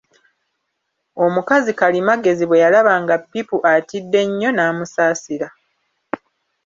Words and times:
Omukazi 1.25 1.71
Kalimagezi 1.79 2.43
bwe 2.47 2.61
yalaba 2.63 2.93
nga 3.03 3.15
Pipu 3.31 3.57
atidde 3.73 4.21
nnyo 4.27 4.49
n'amusaasira. 4.53 5.47